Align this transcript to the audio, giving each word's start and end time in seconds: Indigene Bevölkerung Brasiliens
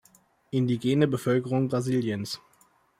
Indigene 0.51 1.05
Bevölkerung 1.11 1.67
Brasiliens 1.69 2.41